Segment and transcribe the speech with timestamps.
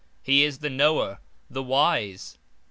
[0.23, 2.39] He is the Knower, the Wise.